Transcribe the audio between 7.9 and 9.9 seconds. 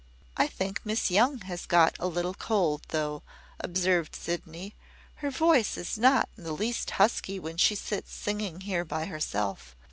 singing here by herself.